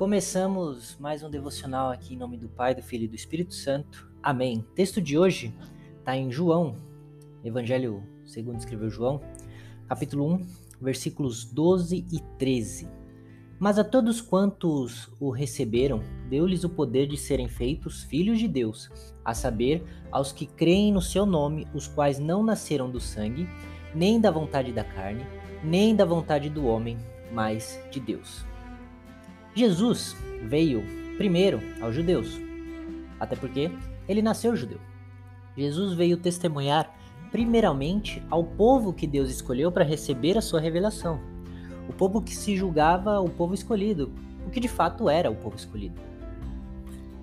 Começamos 0.00 0.96
mais 0.98 1.22
um 1.22 1.28
devocional 1.28 1.90
aqui 1.90 2.14
em 2.14 2.16
nome 2.16 2.38
do 2.38 2.48
Pai, 2.48 2.74
do 2.74 2.82
Filho 2.82 3.04
e 3.04 3.08
do 3.08 3.14
Espírito 3.14 3.52
Santo. 3.52 4.10
Amém. 4.22 4.60
O 4.60 4.74
texto 4.74 4.98
de 4.98 5.18
hoje 5.18 5.54
está 5.98 6.16
em 6.16 6.32
João, 6.32 6.78
Evangelho 7.44 8.02
segundo 8.24 8.58
escreveu 8.58 8.88
João, 8.88 9.20
capítulo 9.86 10.26
1, 10.26 10.46
versículos 10.80 11.44
12 11.44 12.06
e 12.10 12.18
13. 12.38 12.88
Mas 13.58 13.78
a 13.78 13.84
todos 13.84 14.22
quantos 14.22 15.12
o 15.20 15.28
receberam, 15.28 16.00
deu-lhes 16.30 16.64
o 16.64 16.70
poder 16.70 17.06
de 17.06 17.18
serem 17.18 17.46
feitos 17.46 18.02
filhos 18.02 18.38
de 18.38 18.48
Deus, 18.48 18.90
a 19.22 19.34
saber, 19.34 19.84
aos 20.10 20.32
que 20.32 20.46
creem 20.46 20.94
no 20.94 21.02
seu 21.02 21.26
nome, 21.26 21.68
os 21.74 21.86
quais 21.86 22.18
não 22.18 22.42
nasceram 22.42 22.90
do 22.90 23.00
sangue, 23.00 23.46
nem 23.94 24.18
da 24.18 24.30
vontade 24.30 24.72
da 24.72 24.82
carne, 24.82 25.26
nem 25.62 25.94
da 25.94 26.06
vontade 26.06 26.48
do 26.48 26.64
homem, 26.64 26.96
mas 27.34 27.78
de 27.90 28.00
Deus. 28.00 28.48
Jesus 29.54 30.16
veio 30.42 30.82
primeiro 31.16 31.60
aos 31.80 31.94
judeus, 31.94 32.40
até 33.18 33.34
porque 33.34 33.70
ele 34.08 34.22
nasceu 34.22 34.54
judeu. 34.56 34.78
Jesus 35.56 35.92
veio 35.92 36.16
testemunhar 36.16 36.94
primeiramente 37.30 38.22
ao 38.30 38.44
povo 38.44 38.92
que 38.92 39.06
Deus 39.06 39.30
escolheu 39.30 39.70
para 39.70 39.84
receber 39.84 40.38
a 40.38 40.40
sua 40.40 40.60
revelação, 40.60 41.20
o 41.88 41.92
povo 41.92 42.22
que 42.22 42.34
se 42.34 42.56
julgava 42.56 43.20
o 43.20 43.28
povo 43.28 43.54
escolhido, 43.54 44.12
o 44.46 44.50
que 44.50 44.60
de 44.60 44.68
fato 44.68 45.08
era 45.08 45.30
o 45.30 45.36
povo 45.36 45.56
escolhido. 45.56 46.00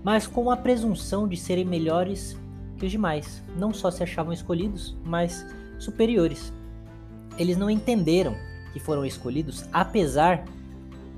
Mas 0.04 0.28
com 0.28 0.52
a 0.52 0.58
presunção 0.58 1.28
de 1.28 1.38
serem 1.38 1.66
melhores 1.66 2.38
que 2.78 2.86
os 2.86 2.92
demais, 2.92 3.44
não 3.58 3.74
só 3.74 3.90
se 3.90 4.04
achavam 4.04 4.32
escolhidos, 4.32 4.96
mas 5.04 5.46
superiores. 5.80 6.54
Eles 7.38 7.58
não 7.58 7.70
entenderam 7.70 8.36
que 8.72 8.80
foram 8.80 9.06
escolhidos 9.06 9.66
apesar 9.74 10.46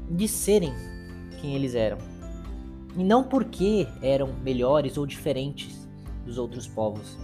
de 0.10 0.28
serem 0.28 0.74
quem 1.40 1.56
eles 1.56 1.76
eram. 1.76 1.98
E 2.96 3.04
não 3.04 3.24
porque 3.24 3.88
eram 4.02 4.34
melhores 4.44 4.98
ou 4.98 5.06
diferentes 5.06 5.88
dos 6.26 6.38
outros 6.38 6.68
povos. 6.68 7.18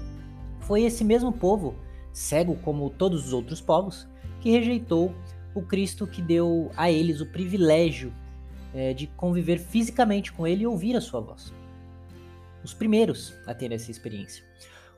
Foi 0.62 0.84
esse 0.84 1.04
mesmo 1.04 1.32
povo, 1.32 1.76
cego 2.12 2.56
como 2.58 2.90
todos 2.90 3.28
os 3.28 3.34
outros 3.34 3.62
povos, 3.62 4.08
que 4.42 4.52
rejeitou 4.52 5.14
o 5.54 5.62
Cristo 5.62 6.06
que 6.06 6.22
deu 6.22 6.70
a 6.76 6.92
eles 6.92 7.22
o 7.22 7.26
privilégio 7.26 8.14
é, 8.74 8.94
de 8.94 9.08
conviver 9.08 9.58
fisicamente 9.58 10.32
com 10.34 10.46
ele 10.46 10.64
e 10.64 10.68
ouvir 10.68 10.96
a 10.96 11.02
sua 11.02 11.22
voz. 11.22 11.54
Os 12.64 12.74
primeiros 12.74 13.34
a 13.46 13.54
ter 13.54 13.72
essa 13.72 13.90
experiência. 13.90 14.44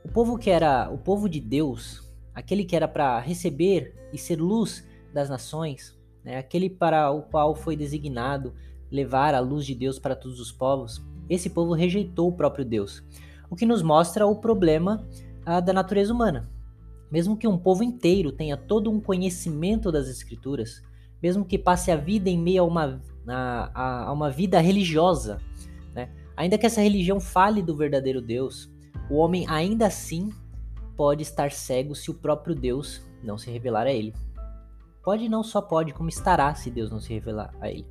O 0.04 0.10
povo 0.10 0.38
que 0.38 0.50
era 0.50 0.90
o 0.90 0.98
povo 0.98 1.30
de 1.30 1.40
Deus, 1.40 2.04
aquele 2.34 2.66
que 2.66 2.76
era 2.76 2.88
para 2.88 3.20
receber 3.20 3.94
e 4.12 4.18
ser 4.18 4.40
luz 4.40 4.88
das 5.14 5.30
nações, 5.30 5.98
né, 6.24 6.38
aquele 6.38 6.70
para 6.70 7.12
o 7.12 7.24
qual 7.24 7.56
foi 7.56 7.76
designado 7.76 8.54
levar 8.92 9.34
a 9.34 9.40
luz 9.40 9.66
de 9.66 9.76
Deus 9.76 10.00
para 10.00 10.16
todos 10.16 10.40
os 10.40 10.52
povos, 10.52 11.02
esse 11.30 11.50
povo 11.50 11.74
rejeitou 11.74 12.30
o 12.30 12.34
próprio 12.36 12.64
Deus, 12.64 13.04
o 13.50 13.56
que 13.56 13.66
nos 13.66 13.82
mostra 13.82 14.26
o 14.26 14.36
problema 14.36 15.06
ah, 15.46 15.60
da 15.60 15.74
natureza 15.74 16.14
humana. 16.14 16.50
Mesmo 17.12 17.38
que 17.38 17.48
um 17.48 17.58
povo 17.58 17.84
inteiro 17.84 18.32
tenha 18.32 18.58
todo 18.58 18.92
um 18.92 19.00
conhecimento 19.00 19.92
das 19.92 20.08
Escrituras, 20.10 20.82
mesmo 21.22 21.46
que 21.46 21.58
passe 21.58 21.92
a 21.92 21.96
vida 21.96 22.30
em 22.30 22.38
meio 22.38 22.64
a 22.64 22.66
uma, 22.66 23.02
a, 23.28 24.04
a 24.08 24.14
uma 24.14 24.30
vida 24.30 24.60
religiosa, 24.60 25.40
né? 25.94 26.10
ainda 26.36 26.58
que 26.58 26.66
essa 26.66 26.82
religião 26.82 27.20
fale 27.20 27.62
do 27.62 27.76
verdadeiro 27.76 28.22
Deus, 28.22 28.70
o 29.10 29.16
homem 29.16 29.46
ainda 29.48 29.88
assim 29.88 30.32
pode 30.96 31.24
estar 31.24 31.52
cego 31.52 31.96
se 31.96 32.12
o 32.12 32.14
próprio 32.14 32.56
Deus 32.56 33.02
não 33.24 33.38
se 33.38 33.50
revelar 33.50 33.88
a 33.88 33.92
ele. 33.92 34.14
Pode 35.04 35.30
não 35.30 35.44
só 35.44 35.62
pode, 35.62 35.94
como 35.94 36.10
estará 36.10 36.54
se 36.54 36.70
Deus 36.70 36.92
não 36.92 37.00
se 37.00 37.14
revelar 37.14 37.54
a 37.62 37.70
ele. 37.70 37.88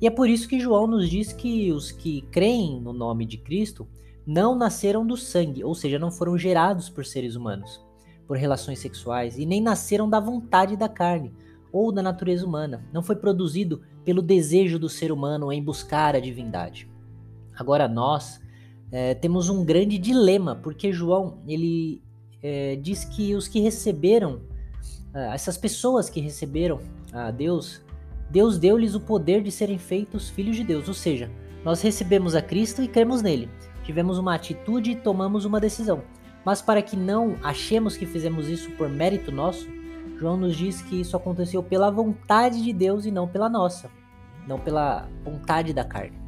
E 0.00 0.06
é 0.06 0.10
por 0.10 0.28
isso 0.28 0.48
que 0.48 0.60
João 0.60 0.86
nos 0.86 1.08
diz 1.08 1.32
que 1.32 1.72
os 1.72 1.90
que 1.90 2.22
creem 2.30 2.80
no 2.80 2.92
nome 2.92 3.24
de 3.24 3.38
Cristo 3.38 3.88
não 4.26 4.56
nasceram 4.56 5.06
do 5.06 5.16
sangue, 5.16 5.62
ou 5.62 5.74
seja, 5.74 5.98
não 5.98 6.10
foram 6.10 6.36
gerados 6.36 6.88
por 6.88 7.06
seres 7.06 7.36
humanos, 7.36 7.80
por 8.26 8.36
relações 8.36 8.80
sexuais, 8.80 9.38
e 9.38 9.46
nem 9.46 9.60
nasceram 9.60 10.10
da 10.10 10.18
vontade 10.18 10.76
da 10.76 10.88
carne 10.88 11.32
ou 11.72 11.92
da 11.92 12.02
natureza 12.02 12.44
humana. 12.44 12.84
Não 12.92 13.02
foi 13.02 13.16
produzido 13.16 13.82
pelo 14.04 14.20
desejo 14.20 14.78
do 14.78 14.88
ser 14.88 15.12
humano 15.12 15.52
em 15.52 15.62
buscar 15.62 16.16
a 16.16 16.20
divindade. 16.20 16.88
Agora 17.56 17.88
nós 17.88 18.40
é, 18.90 19.14
temos 19.14 19.48
um 19.48 19.64
grande 19.64 19.96
dilema, 19.98 20.56
porque 20.56 20.92
João 20.92 21.38
ele 21.46 22.02
é, 22.42 22.76
diz 22.76 23.04
que 23.04 23.34
os 23.34 23.48
que 23.48 23.60
receberam, 23.60 24.40
é, 25.14 25.34
essas 25.34 25.56
pessoas 25.56 26.10
que 26.10 26.20
receberam 26.20 26.80
a 27.12 27.30
Deus, 27.30 27.80
Deus 28.30 28.58
deu-lhes 28.58 28.94
o 28.94 29.00
poder 29.00 29.42
de 29.42 29.50
serem 29.50 29.78
feitos 29.78 30.28
filhos 30.28 30.56
de 30.56 30.64
Deus, 30.64 30.88
ou 30.88 30.94
seja, 30.94 31.30
nós 31.64 31.80
recebemos 31.82 32.34
a 32.34 32.42
Cristo 32.42 32.82
e 32.82 32.88
cremos 32.88 33.22
nele. 33.22 33.48
Tivemos 33.84 34.18
uma 34.18 34.34
atitude 34.34 34.92
e 34.92 34.96
tomamos 34.96 35.44
uma 35.44 35.60
decisão. 35.60 36.02
Mas 36.44 36.62
para 36.62 36.82
que 36.82 36.96
não 36.96 37.36
achemos 37.42 37.96
que 37.96 38.06
fizemos 38.06 38.48
isso 38.48 38.70
por 38.72 38.88
mérito 38.88 39.32
nosso, 39.32 39.66
João 40.18 40.36
nos 40.36 40.56
diz 40.56 40.80
que 40.80 41.00
isso 41.00 41.16
aconteceu 41.16 41.62
pela 41.62 41.90
vontade 41.90 42.62
de 42.62 42.72
Deus 42.72 43.04
e 43.04 43.10
não 43.10 43.28
pela 43.28 43.48
nossa, 43.48 43.90
não 44.46 44.58
pela 44.58 45.08
vontade 45.24 45.72
da 45.72 45.84
carne. 45.84 46.18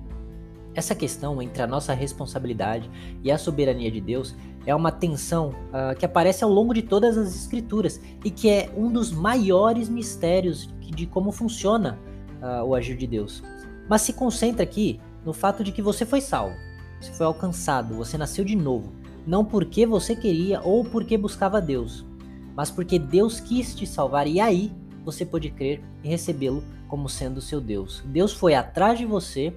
Essa 0.74 0.94
questão 0.94 1.40
entre 1.40 1.62
a 1.62 1.66
nossa 1.66 1.94
responsabilidade 1.94 2.90
e 3.22 3.30
a 3.30 3.38
soberania 3.38 3.90
de 3.90 4.00
Deus 4.00 4.36
é 4.68 4.74
uma 4.74 4.92
tensão 4.92 5.54
uh, 5.68 5.98
que 5.98 6.04
aparece 6.04 6.44
ao 6.44 6.50
longo 6.50 6.74
de 6.74 6.82
todas 6.82 7.16
as 7.16 7.34
Escrituras 7.34 7.98
e 8.22 8.30
que 8.30 8.50
é 8.50 8.70
um 8.76 8.92
dos 8.92 9.10
maiores 9.10 9.88
mistérios 9.88 10.68
de 10.78 11.06
como 11.06 11.32
funciona 11.32 11.98
uh, 12.42 12.62
o 12.66 12.74
agir 12.74 12.94
de 12.94 13.06
Deus. 13.06 13.42
Mas 13.88 14.02
se 14.02 14.12
concentra 14.12 14.62
aqui 14.62 15.00
no 15.24 15.32
fato 15.32 15.64
de 15.64 15.72
que 15.72 15.80
você 15.80 16.04
foi 16.04 16.20
salvo, 16.20 16.54
você 17.00 17.10
foi 17.12 17.24
alcançado, 17.24 17.94
você 17.94 18.18
nasceu 18.18 18.44
de 18.44 18.54
novo, 18.54 18.92
não 19.26 19.42
porque 19.42 19.86
você 19.86 20.14
queria 20.14 20.60
ou 20.60 20.84
porque 20.84 21.16
buscava 21.16 21.62
Deus, 21.62 22.04
mas 22.54 22.70
porque 22.70 22.98
Deus 22.98 23.40
quis 23.40 23.74
te 23.74 23.86
salvar 23.86 24.26
e 24.26 24.38
aí 24.38 24.70
você 25.02 25.24
pode 25.24 25.48
crer 25.48 25.82
e 26.04 26.08
recebê-lo 26.10 26.62
como 26.88 27.08
sendo 27.08 27.40
seu 27.40 27.58
Deus. 27.58 28.02
Deus 28.04 28.34
foi 28.34 28.54
atrás 28.54 28.98
de 28.98 29.06
você 29.06 29.54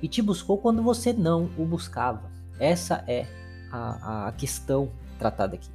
e 0.00 0.08
te 0.08 0.22
buscou 0.22 0.56
quando 0.56 0.82
você 0.82 1.12
não 1.12 1.50
o 1.58 1.66
buscava. 1.66 2.32
Essa 2.58 3.04
é 3.06 3.26
a, 3.74 4.28
a 4.28 4.32
questão 4.32 4.90
tratada 5.18 5.56
aqui. 5.56 5.68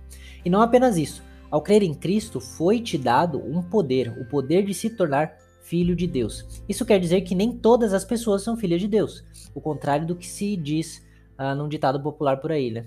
E 0.43 0.49
não 0.49 0.61
apenas 0.61 0.97
isso. 0.97 1.23
Ao 1.51 1.61
crer 1.61 1.81
em 1.81 1.93
Cristo, 1.93 2.39
foi-te 2.39 2.97
dado 2.97 3.39
um 3.39 3.61
poder, 3.61 4.15
o 4.19 4.25
poder 4.25 4.63
de 4.63 4.73
se 4.73 4.89
tornar 4.89 5.37
filho 5.61 5.95
de 5.95 6.07
Deus. 6.07 6.63
Isso 6.67 6.85
quer 6.85 6.99
dizer 6.99 7.21
que 7.21 7.35
nem 7.35 7.51
todas 7.51 7.93
as 7.93 8.05
pessoas 8.05 8.43
são 8.43 8.55
filhas 8.55 8.81
de 8.81 8.87
Deus, 8.87 9.23
o 9.53 9.61
contrário 9.61 10.05
do 10.05 10.15
que 10.15 10.27
se 10.27 10.55
diz 10.55 11.03
uh, 11.37 11.55
num 11.55 11.67
ditado 11.67 12.01
popular 12.01 12.37
por 12.37 12.51
aí, 12.51 12.71
né? 12.71 12.85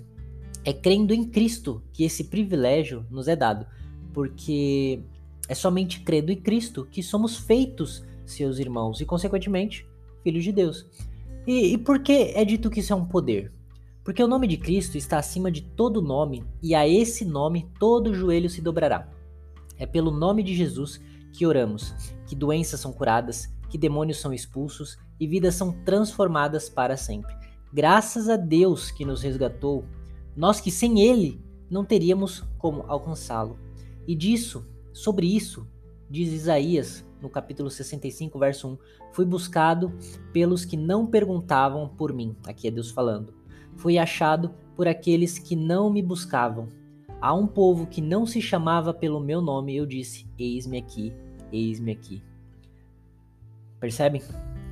É 0.64 0.72
crendo 0.72 1.12
em 1.12 1.24
Cristo 1.24 1.82
que 1.92 2.04
esse 2.04 2.24
privilégio 2.24 3.04
nos 3.10 3.26
é 3.26 3.34
dado, 3.34 3.66
porque 4.12 5.00
é 5.48 5.54
somente 5.54 6.00
crendo 6.00 6.30
em 6.30 6.36
Cristo 6.36 6.86
que 6.90 7.02
somos 7.02 7.36
feitos 7.36 8.04
seus 8.24 8.58
irmãos 8.58 9.00
e, 9.00 9.04
consequentemente, 9.04 9.86
filhos 10.22 10.44
de 10.44 10.52
Deus. 10.52 10.86
E, 11.46 11.72
e 11.72 11.78
por 11.78 11.98
que 12.00 12.32
é 12.34 12.44
dito 12.44 12.70
que 12.70 12.80
isso 12.80 12.92
é 12.92 12.96
um 12.96 13.04
poder? 13.04 13.52
Porque 14.04 14.22
o 14.22 14.26
nome 14.26 14.48
de 14.48 14.56
Cristo 14.56 14.98
está 14.98 15.18
acima 15.18 15.50
de 15.50 15.62
todo 15.62 16.02
nome, 16.02 16.44
e 16.60 16.74
a 16.74 16.88
esse 16.88 17.24
nome 17.24 17.70
todo 17.78 18.14
joelho 18.14 18.50
se 18.50 18.60
dobrará. 18.60 19.08
É 19.78 19.86
pelo 19.86 20.10
nome 20.10 20.42
de 20.42 20.54
Jesus 20.56 21.00
que 21.32 21.46
oramos, 21.46 21.94
que 22.26 22.34
doenças 22.34 22.80
são 22.80 22.92
curadas, 22.92 23.48
que 23.70 23.78
demônios 23.78 24.18
são 24.18 24.32
expulsos 24.32 24.98
e 25.20 25.26
vidas 25.26 25.54
são 25.54 25.72
transformadas 25.84 26.68
para 26.68 26.96
sempre. 26.96 27.32
Graças 27.72 28.28
a 28.28 28.36
Deus 28.36 28.90
que 28.90 29.04
nos 29.04 29.22
resgatou, 29.22 29.84
nós 30.36 30.60
que 30.60 30.70
sem 30.70 31.00
Ele 31.00 31.40
não 31.70 31.84
teríamos 31.84 32.44
como 32.58 32.82
alcançá-lo. 32.88 33.56
E 34.06 34.16
disso, 34.16 34.66
sobre 34.92 35.26
isso, 35.26 35.66
diz 36.10 36.32
Isaías 36.32 37.04
no 37.20 37.30
capítulo 37.30 37.70
65, 37.70 38.36
verso 38.36 38.68
1: 38.68 38.78
Fui 39.12 39.24
buscado 39.24 39.92
pelos 40.32 40.64
que 40.64 40.76
não 40.76 41.06
perguntavam 41.06 41.88
por 41.88 42.12
mim. 42.12 42.36
Aqui 42.44 42.66
é 42.66 42.70
Deus 42.70 42.90
falando 42.90 43.41
fui 43.76 43.98
achado 43.98 44.54
por 44.76 44.88
aqueles 44.88 45.38
que 45.38 45.54
não 45.54 45.90
me 45.90 46.02
buscavam. 46.02 46.68
A 47.20 47.32
um 47.32 47.46
povo 47.46 47.86
que 47.86 48.00
não 48.00 48.26
se 48.26 48.40
chamava 48.40 48.92
pelo 48.92 49.20
meu 49.20 49.40
nome, 49.40 49.76
eu 49.76 49.86
disse: 49.86 50.26
Eis-me 50.38 50.78
aqui, 50.78 51.12
eis-me 51.52 51.92
aqui. 51.92 52.22
Percebem? 53.78 54.22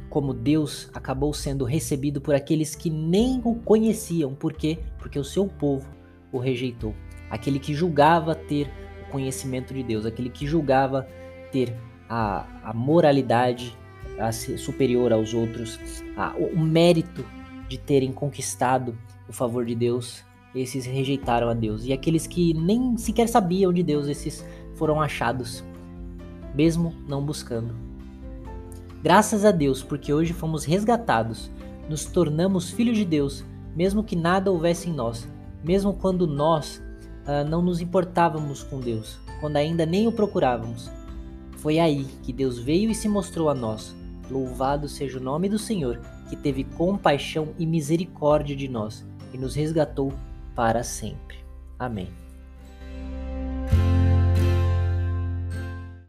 Como 0.09 0.35
Deus 0.35 0.91
acabou 0.93 1.33
sendo 1.33 1.65
recebido 1.65 2.21
por 2.21 2.35
aqueles 2.35 2.75
que 2.75 2.91
nem 2.91 3.41
o 3.45 3.55
conheciam. 3.55 4.35
Por 4.35 4.53
quê? 4.53 4.79
Porque 4.99 5.19
o 5.19 5.25
seu 5.25 5.47
povo 5.47 5.89
o 6.33 6.39
rejeitou. 6.39 6.95
Aquele 7.31 7.61
que 7.61 7.75
julgava 7.75 8.35
ter 8.35 8.69
o 9.07 9.13
conhecimento 9.13 9.73
de 9.73 9.85
Deus, 9.85 10.05
aquele 10.05 10.31
que 10.31 10.47
julgava 10.47 11.07
ter 11.53 11.73
a, 12.09 12.71
a 12.71 12.75
moralidade 12.75 13.77
a 14.19 14.33
superior 14.33 15.13
aos 15.13 15.33
outros, 15.33 15.79
a, 16.17 16.35
o 16.37 16.59
mérito 16.59 17.25
de 17.71 17.79
terem 17.79 18.13
conquistado 18.13 18.99
o 19.29 19.33
favor 19.33 19.65
de 19.65 19.77
Deus, 19.77 20.25
esses 20.53 20.85
rejeitaram 20.85 21.49
a 21.49 21.55
Deus. 21.55 21.85
E 21.85 21.93
aqueles 21.93 22.27
que 22.27 22.53
nem 22.53 22.97
sequer 22.97 23.29
sabiam 23.29 23.73
de 23.73 23.81
Deus, 23.81 24.09
esses 24.09 24.45
foram 24.75 25.01
achados, 25.01 25.63
mesmo 26.53 26.93
não 27.09 27.25
buscando. 27.25 27.73
Graças 29.05 29.45
a 29.45 29.53
Deus, 29.53 29.85
porque 29.85 30.13
hoje 30.13 30.33
fomos 30.33 30.65
resgatados, 30.65 31.49
nos 31.89 32.05
tornamos 32.05 32.71
filhos 32.71 32.99
de 32.99 33.05
Deus, 33.05 33.45
mesmo 33.75 34.03
que 34.03 34.17
nada 34.17 34.51
houvesse 34.51 34.91
em 34.91 34.93
nós, 34.93 35.29
mesmo 35.63 35.95
quando 35.95 36.27
nós 36.27 36.83
uh, 37.25 37.49
não 37.49 37.63
nos 37.63 37.81
importávamos 37.81 38.65
com 38.65 38.81
Deus, 38.81 39.17
quando 39.41 39.57
ainda 39.57 39.87
nem 39.87 40.09
o 40.09 40.13
procurávamos. 40.13 40.91
Foi 41.59 41.79
aí 41.79 42.05
que 42.25 42.33
Deus 42.33 42.59
veio 42.59 42.91
e 42.91 42.95
se 42.97 43.09
mostrou 43.09 43.49
a 43.49 43.55
nós. 43.55 43.95
Louvado 44.31 44.89
seja 44.89 45.19
o 45.19 45.23
nome 45.23 45.49
do 45.49 45.59
Senhor, 45.59 46.01
que 46.29 46.37
teve 46.37 46.65
compaixão 46.65 47.49
e 47.59 47.67
misericórdia 47.67 48.55
de 48.55 48.69
nós 48.69 49.05
e 49.35 49.39
nos 49.39 49.55
resgatou 49.55 50.13
para 50.55 50.83
sempre. 50.83 51.39
Amém. 51.79 52.09